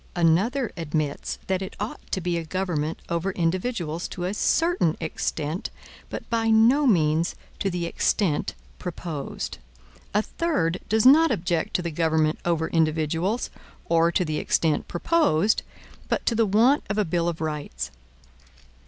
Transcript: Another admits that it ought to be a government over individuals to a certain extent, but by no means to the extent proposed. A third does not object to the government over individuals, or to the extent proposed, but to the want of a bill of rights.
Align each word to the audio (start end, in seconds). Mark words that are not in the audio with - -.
Another 0.15 0.71
admits 0.77 1.37
that 1.45 1.61
it 1.61 1.75
ought 1.79 1.99
to 2.11 2.19
be 2.19 2.35
a 2.35 2.43
government 2.43 2.99
over 3.07 3.29
individuals 3.33 4.07
to 4.07 4.23
a 4.23 4.33
certain 4.33 4.97
extent, 4.99 5.69
but 6.09 6.27
by 6.27 6.49
no 6.49 6.87
means 6.87 7.35
to 7.59 7.69
the 7.69 7.85
extent 7.85 8.55
proposed. 8.79 9.59
A 10.15 10.23
third 10.23 10.79
does 10.89 11.05
not 11.05 11.29
object 11.29 11.75
to 11.75 11.83
the 11.83 11.91
government 11.91 12.39
over 12.45 12.67
individuals, 12.69 13.51
or 13.85 14.11
to 14.11 14.25
the 14.25 14.39
extent 14.39 14.87
proposed, 14.87 15.61
but 16.07 16.25
to 16.25 16.33
the 16.33 16.47
want 16.47 16.83
of 16.89 16.97
a 16.97 17.05
bill 17.05 17.29
of 17.29 17.39
rights. 17.39 17.91